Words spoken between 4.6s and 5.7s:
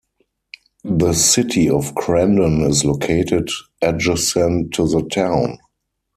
to the town.